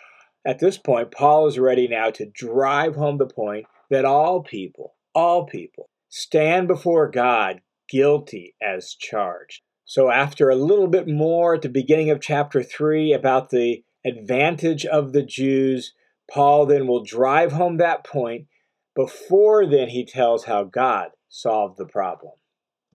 at 0.45 0.59
this 0.59 0.77
point, 0.77 1.11
Paul 1.11 1.47
is 1.47 1.57
ready 1.57 1.87
now 1.87 2.09
to 2.11 2.25
drive 2.25 2.95
home 2.95 3.17
the 3.17 3.27
point 3.27 3.65
that 3.89 4.05
all 4.05 4.43
people, 4.43 4.95
all 5.15 5.45
people, 5.45 5.89
stand 6.09 6.67
before 6.67 7.09
God 7.09 7.61
guilty 7.89 8.55
as 8.61 8.95
charged. 8.95 9.61
So, 9.85 10.09
after 10.09 10.49
a 10.49 10.55
little 10.55 10.87
bit 10.87 11.07
more 11.07 11.55
at 11.55 11.61
the 11.61 11.69
beginning 11.69 12.09
of 12.09 12.21
chapter 12.21 12.63
3 12.63 13.13
about 13.13 13.49
the 13.49 13.83
advantage 14.05 14.85
of 14.85 15.13
the 15.13 15.23
Jews, 15.23 15.93
Paul 16.29 16.65
then 16.65 16.87
will 16.87 17.03
drive 17.03 17.51
home 17.51 17.77
that 17.77 18.03
point. 18.03 18.47
Before 18.95 19.65
then, 19.65 19.89
he 19.89 20.05
tells 20.05 20.45
how 20.45 20.63
God 20.63 21.09
solved 21.29 21.77
the 21.77 21.85
problem. 21.85 22.33